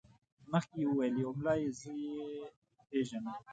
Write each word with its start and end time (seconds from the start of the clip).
مخکې 0.51 0.77
یې 0.81 0.87
وویل 0.87 1.15
یو 1.23 1.31
ملا 1.37 1.53
چې 1.61 1.69
زه 1.79 1.91
یې 2.03 2.17
پېژنم. 2.89 3.39